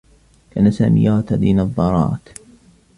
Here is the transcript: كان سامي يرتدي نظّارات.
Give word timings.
كان 0.51 0.71
سامي 0.71 1.03
يرتدي 1.03 1.53
نظّارات. 1.53 2.29